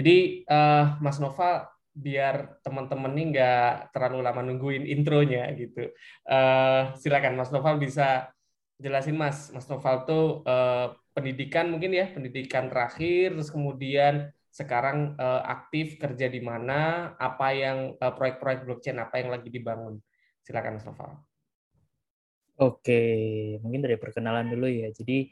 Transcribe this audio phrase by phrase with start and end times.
[0.00, 5.92] Jadi uh, Mas Nova biar teman-teman ini nggak terlalu lama nungguin intronya gitu.
[6.24, 8.32] Uh, silakan Mas Noval bisa
[8.80, 9.52] jelasin Mas.
[9.52, 16.32] Mas Noval tuh uh, pendidikan mungkin ya, pendidikan terakhir, terus kemudian sekarang uh, aktif kerja
[16.32, 20.00] di mana, apa yang uh, proyek-proyek blockchain apa yang lagi dibangun.
[20.40, 21.12] Silakan Mas Noval.
[22.56, 23.02] Oke,
[23.60, 24.88] mungkin dari perkenalan dulu ya.
[24.96, 25.28] Jadi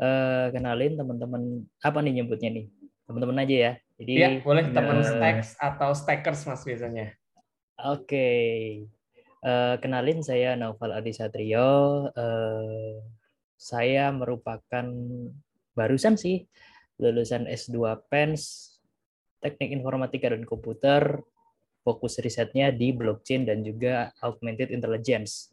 [0.00, 2.66] uh, kenalin teman-teman apa nih nyebutnya nih?
[3.04, 3.72] Teman-teman aja ya.
[3.96, 7.16] Jadi ya, boleh teman uh, stacks atau stackers Mas biasanya.
[7.80, 8.28] Oke.
[9.40, 12.08] Uh, kenalin saya Naufal Adi Satrio.
[12.12, 13.00] Uh,
[13.56, 14.86] saya merupakan
[15.72, 16.44] barusan sih
[17.00, 18.76] lulusan S2 PENS
[19.40, 21.20] Teknik Informatika dan Komputer,
[21.84, 25.52] fokus risetnya di blockchain dan juga augmented intelligence.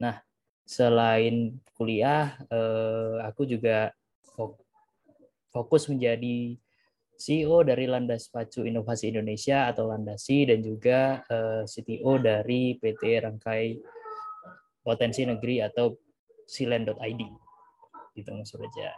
[0.00, 0.22] Nah,
[0.64, 3.92] selain kuliah, eh, aku juga
[5.52, 6.56] fokus menjadi
[7.16, 13.64] CEO dari Landas Pacu Inovasi Indonesia atau Landasi dan juga eh, CTO dari PT Rangkai
[14.84, 15.96] Potensi Negeri atau
[16.46, 17.22] silen.id.
[18.14, 18.94] Gitu Mas Raja.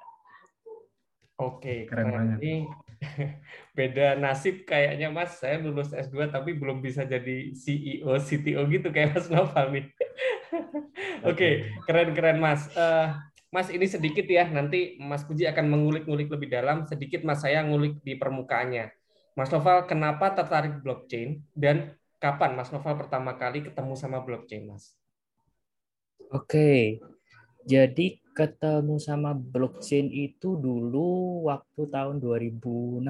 [1.39, 2.39] Oke, keren banget.
[2.43, 2.55] Ini
[3.79, 5.39] beda nasib kayaknya Mas.
[5.39, 9.87] Saya lulus S2 tapi belum bisa jadi CEO, CTO gitu kayak Mas Noval nih.
[11.31, 12.67] Oke, keren-keren Mas.
[12.75, 13.15] Uh,
[13.49, 16.85] Mas ini sedikit ya, nanti Mas Puji akan mengulik-ngulik lebih dalam.
[16.85, 18.93] Sedikit Mas saya ngulik di permukaannya.
[19.33, 24.93] Mas Noval kenapa tertarik blockchain dan kapan Mas Noval pertama kali ketemu sama blockchain Mas?
[26.29, 27.01] Oke,
[27.65, 33.05] jadi ketemu sama blockchain itu dulu waktu tahun 2016.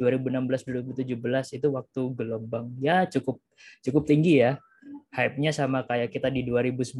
[0.00, 3.36] 2016 2017 itu waktu gelombang ya cukup
[3.84, 4.60] cukup tinggi ya.
[5.12, 6.96] Hype-nya sama kayak kita di 2019.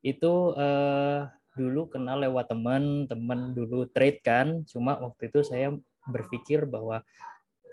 [0.00, 1.26] Itu eh,
[1.58, 4.62] dulu kenal lewat teman, teman dulu trade kan.
[4.68, 5.74] Cuma waktu itu saya
[6.08, 7.04] berpikir bahwa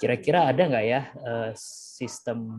[0.02, 2.56] kira-kira ada nggak ya eh, sistem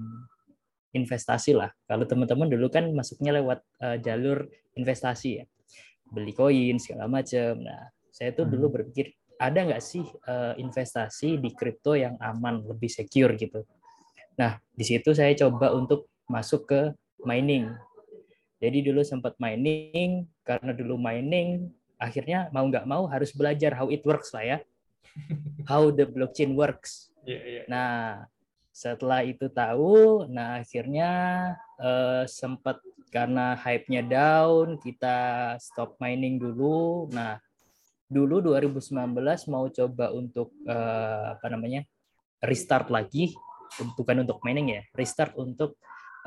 [0.96, 1.68] investasi lah.
[1.84, 5.44] Kalau teman-teman dulu kan masuknya lewat uh, jalur investasi ya
[6.08, 7.60] beli koin segala macam.
[7.60, 8.74] Nah, saya tuh dulu hmm.
[8.80, 9.06] berpikir
[9.36, 13.68] ada nggak sih uh, investasi di kripto yang aman, lebih secure gitu.
[14.40, 16.80] Nah, di situ saya coba untuk masuk ke
[17.26, 17.68] mining.
[18.56, 21.68] Jadi dulu sempat mining, karena dulu mining,
[22.00, 24.58] akhirnya mau nggak mau harus belajar how it works lah ya.
[25.70, 27.08] How the blockchain works.
[27.24, 27.64] Yeah, yeah.
[27.72, 28.28] Nah,
[28.68, 31.10] setelah itu tahu, nah akhirnya
[31.80, 37.08] uh, sempat karena hype-nya down, kita stop mining dulu.
[37.16, 37.40] Nah,
[38.06, 38.92] dulu 2019
[39.48, 41.82] mau coba untuk uh, apa namanya?
[42.44, 43.32] restart lagi,
[43.96, 45.80] bukan untuk mining ya, restart untuk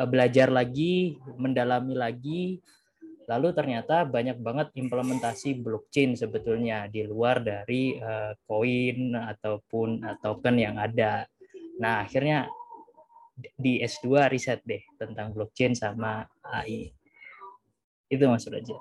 [0.07, 2.61] belajar lagi, mendalami lagi.
[3.29, 7.99] Lalu ternyata banyak banget implementasi blockchain sebetulnya di luar dari
[8.49, 11.29] koin uh, ataupun uh, token yang ada.
[11.77, 12.49] Nah, akhirnya
[13.55, 16.91] di S2 riset deh tentang blockchain sama AI.
[18.09, 18.75] Itu Mas Raja.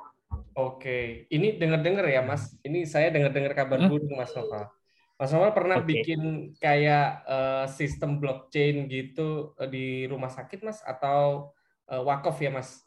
[0.58, 2.56] Oke, ini dengar-dengar ya Mas.
[2.66, 3.88] Ini saya dengar-dengar kabar hmm?
[3.92, 4.72] burung Mas Nova.
[5.18, 5.98] Mas Nova pernah okay.
[5.98, 11.50] bikin kayak uh, sistem blockchain gitu uh, di rumah sakit Mas atau
[11.90, 12.86] uh, wakaf ya Mas?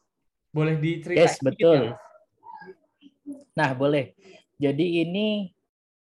[0.56, 1.28] Boleh diceritain?
[1.28, 1.92] Yes, betul.
[1.92, 2.00] Ya,
[3.52, 4.16] nah, boleh.
[4.56, 5.52] Jadi ini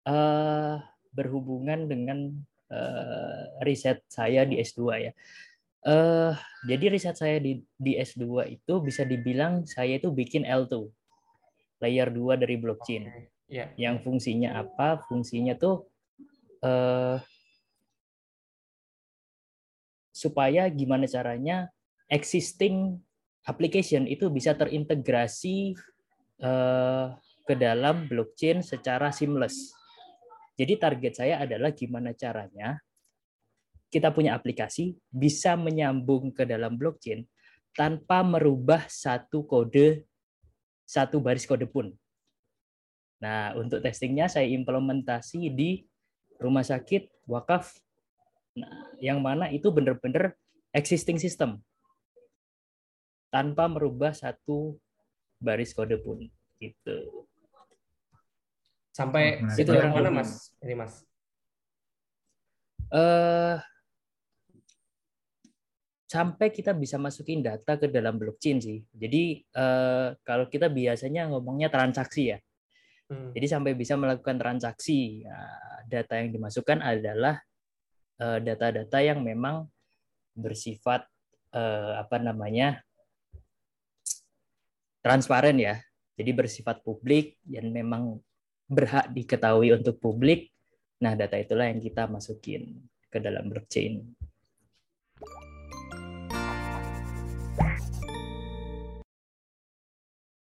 [0.04, 0.76] uh,
[1.16, 2.36] berhubungan dengan
[2.68, 5.12] uh, riset saya di S2 ya.
[5.80, 6.36] Uh,
[6.68, 10.92] jadi riset saya di, di S2 itu bisa dibilang saya itu bikin L2,
[11.80, 13.08] layer 2 dari blockchain.
[13.08, 13.24] Okay.
[13.48, 13.72] Yeah.
[13.80, 15.00] Yang fungsinya apa?
[15.08, 15.88] Fungsinya tuh
[16.62, 17.18] uh,
[20.10, 21.70] supaya gimana caranya
[22.10, 22.98] existing
[23.46, 25.78] application itu bisa terintegrasi
[26.42, 27.14] uh,
[27.46, 29.72] ke dalam blockchain secara seamless.
[30.58, 32.82] Jadi target saya adalah gimana caranya
[33.88, 37.24] kita punya aplikasi bisa menyambung ke dalam blockchain
[37.72, 40.04] tanpa merubah satu kode,
[40.84, 41.94] satu baris kode pun.
[43.22, 45.86] Nah, untuk testingnya saya implementasi di
[46.38, 47.76] rumah sakit wakaf,
[48.54, 50.38] nah, yang mana itu benar-benar
[50.72, 51.60] existing system
[53.28, 54.78] tanpa merubah satu
[55.38, 56.24] baris kode pun.
[56.58, 56.96] Gitu.
[58.94, 60.50] Sampai itu yang mana, Mas?
[60.58, 61.06] Ini, Mas.
[62.88, 63.60] Uh,
[66.08, 68.80] sampai kita bisa masukin data ke dalam blockchain sih.
[68.90, 72.38] Jadi uh, kalau kita biasanya ngomongnya transaksi ya.
[73.08, 73.32] Hmm.
[73.32, 75.38] Jadi sampai bisa melakukan transaksi, ya,
[75.88, 77.40] data yang dimasukkan adalah
[78.20, 79.64] eh, data-data yang memang
[80.38, 81.02] bersifat
[81.50, 82.78] uh, apa namanya
[85.02, 85.82] transparan ya.
[86.14, 88.22] Jadi bersifat publik yang memang
[88.70, 90.54] berhak diketahui untuk publik
[90.98, 92.74] Nah, data itulah yang kita masukin
[93.06, 94.02] ke dalam blockchain.